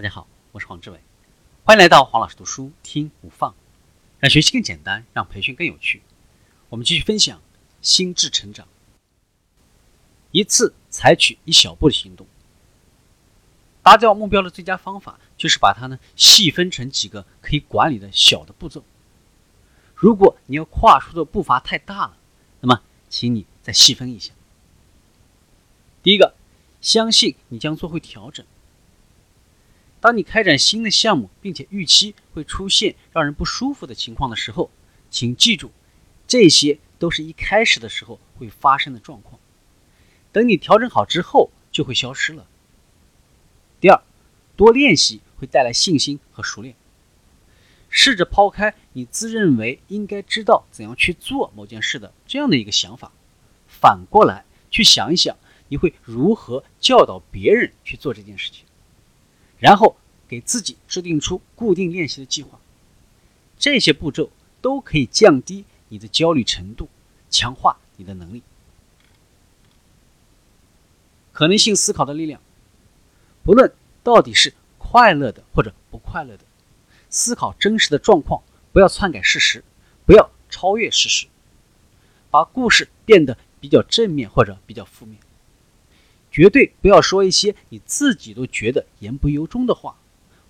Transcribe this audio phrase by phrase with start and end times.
[0.00, 0.98] 大家好，我是黄志伟，
[1.62, 3.54] 欢迎来到黄老师读书听无放，
[4.18, 6.00] 让学习更简单，让培训更有趣。
[6.70, 7.42] 我们继续分享
[7.82, 8.66] 心智成长，
[10.30, 12.26] 一次采取一小步的行动。
[13.82, 18.82] 达到目标的最佳方法就是把它呢细分成几个可以管理的小的步骤。
[19.94, 22.16] 如果你要跨出的步伐太大了，
[22.60, 24.32] 那么请你再细分一下。
[26.02, 26.34] 第一个，
[26.80, 28.46] 相信你将做会调整。
[30.00, 34.70] 当你开展新的项目，并且预期会出现让人不舒服的情况的时候，
[35.10, 35.70] 请记住，
[36.26, 39.38] 这些都是一开始的时候会发生的状况。
[40.32, 42.46] 等你调整好之后，就会消失了。
[43.78, 44.02] 第二，
[44.56, 46.74] 多练习会带来信心和熟练。
[47.90, 53.10] 试着抛开你自认为应该知道怎样去做某件事的这样的一个想法，
[53.66, 55.36] 反过来去想一想，
[55.68, 58.64] 你会如何教导别人去做这件事情。
[59.60, 59.96] 然后
[60.26, 62.58] 给自己制定出固定练习的计划，
[63.58, 64.30] 这些步骤
[64.60, 66.88] 都可以降低你的焦虑程度，
[67.28, 68.42] 强化你的能力。
[71.32, 72.40] 可能性思考的力量，
[73.44, 76.44] 不论到底是快乐的或者不快乐的，
[77.08, 79.62] 思考真实的状况，不要篡改事实，
[80.06, 81.26] 不要超越事实，
[82.30, 85.18] 把故事变得比较正面或者比较负面。
[86.30, 89.96] 绝对不要说一些你自己都觉得言不由衷的话。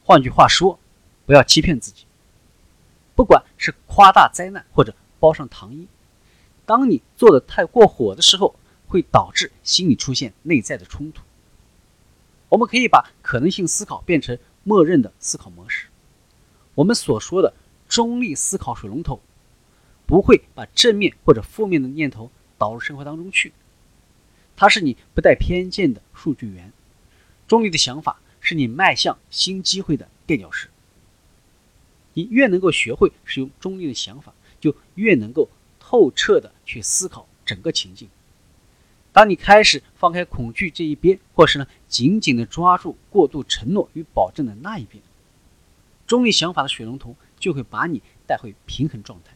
[0.05, 0.79] 换句话说，
[1.27, 2.05] 不要欺骗自己。
[3.15, 5.87] 不管是夸大灾难或者包上糖衣，
[6.65, 11.23] 当你做的太过火的时候，会导致心理出现内在的冲突。
[12.49, 15.87] 我们可以把可能性思考变成默认的思考模式。
[16.75, 17.55] 我们所说的
[17.89, 19.21] 中立思考水龙头，
[20.07, 23.53] 不会把正面或者负面的念头导入生活当中去。
[24.61, 26.71] 它是你不带偏见的数据源，
[27.49, 30.69] 中立的想法是你迈向新机会的垫脚石。
[32.13, 38.11] 你越能够学会使用中立的想法，就越能够透彻的去思考整个情境。
[39.13, 45.03] 当你开始放开恐惧这一边，或是呢紧紧的抓住过度承诺与保证的那一边，
[46.07, 49.33] 中立想法的水龙头就会把你带回平衡状态，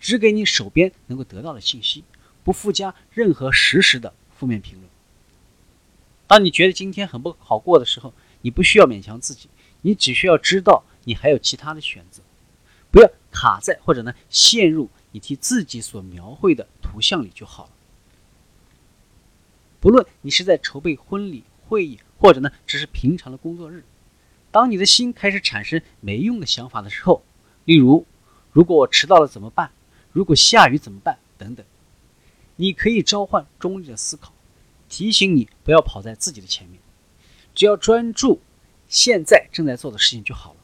[0.00, 2.02] 只给你手边能够得到的信息，
[2.42, 4.12] 不附加任何实时的。
[4.42, 4.90] 负面评论。
[6.26, 9.48] 当你觉得今天很不好过的时候，你不需要勉强自己，
[9.82, 12.22] 你只需要知道你还有其他的选择，
[12.90, 17.70] 不要卡在或者呢陷入你替自己所描绘的图像里就好了。
[19.78, 23.84] 不论你是在筹备婚礼、会议，或者呢只是平常的工作日，
[24.50, 27.22] 当你的心开始产生没用的想法的时候，
[27.64, 28.04] 例如
[28.50, 29.70] 如果我迟到了怎么办？
[30.10, 31.20] 如果下雨怎么办？
[31.38, 31.64] 等等。
[32.56, 34.32] 你可以召唤中立的思考，
[34.88, 36.80] 提醒你不要跑在自己的前面，
[37.54, 38.40] 只要专注
[38.88, 40.56] 现在正在做的事情就好了。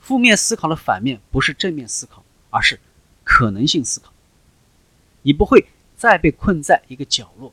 [0.00, 2.80] 负面思考的反面不是正面思考，而是
[3.22, 4.12] 可能性思考。
[5.22, 5.66] 你不会
[5.96, 7.52] 再被困在一个角落，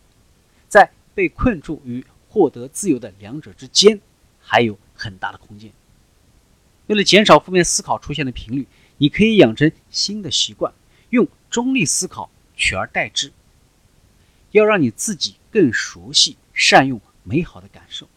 [0.68, 4.02] 在被困住与获得自由的两者之间，
[4.40, 5.72] 还有很大的空间。
[6.88, 10.74] 为了减少负面思考出现的频率，你可以养成新的习惯，
[11.10, 13.32] 用中立思考取而代之。
[14.52, 18.08] 要让你自己更熟悉善用美好的感受，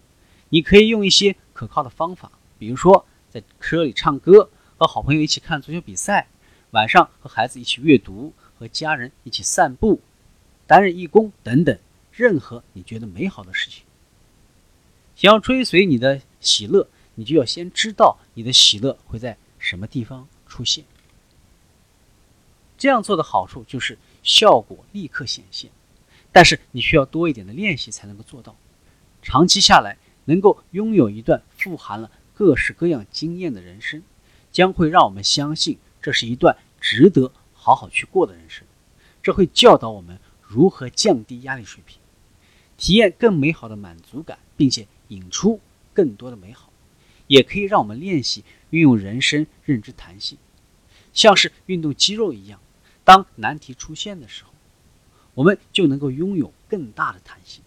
[0.49, 6.27] 你可以用一些可靠的方法，比如说在车里唱歌，和好朋友一起看足球比赛，
[6.71, 10.01] 晚上和孩子一起阅读，和家人一起散步，
[10.67, 11.79] 担任义工等等，
[12.13, 13.85] 任何你觉得美好的事情。
[15.15, 20.85] 想要追随你的喜乐，你就要先知道你的喜乐会在什么地方出现。
[22.77, 25.71] 这样做的好处就是效果立刻显现。
[26.35, 28.57] 但是你需要多一点的练习才能够做到，
[29.23, 34.03] 长期下来能够拥有一段富含了各式各样经验的人生，
[34.51, 38.67] 将会让我们相信这是一段值得好好去过的人生。
[39.23, 42.01] 这会教导我们如何降低压力水平，
[42.77, 45.61] 体验更美好的满足感，并且引出
[45.93, 46.69] 更多的美好。
[47.29, 50.37] 也可以让我们练习运用人生认知弹性，
[51.13, 52.59] 像是运动肌肉一样，
[53.05, 54.51] 当难题出现的时候。
[55.35, 57.63] 我们就能够拥有更大的弹性。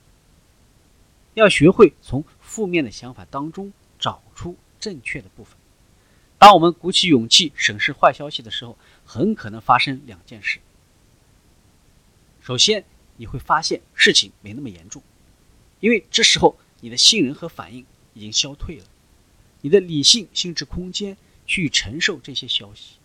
[1.34, 5.56] 要学会从负面的想法当中找出正确的部分。
[6.40, 10.60] 当我们鼓起勇气审视坏消息的时候，很可能发生两件事。
[12.42, 12.86] 首先，
[13.18, 15.04] 你会发现事情没那么严重，
[15.80, 18.86] 因为这时候你的信任和反应已经消退了，
[19.62, 22.96] 你的理性心智空间去承受这些消息。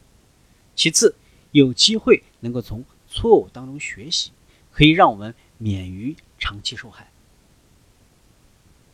[0.74, 1.16] 其次，
[1.50, 4.30] 有机会能够从错误当中学习。
[4.72, 7.10] 可以让我们免于长期受害。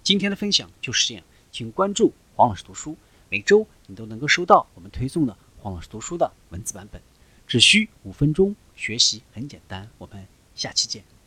[0.03, 2.97] 今天的分享就是这样，请关注黄老师读书，
[3.29, 7.01] 每周你都能够收到我们推送的黄老师读书的文字版本，
[7.47, 9.89] 只需五分钟，学习很简单。
[9.99, 11.18] 我们下期见。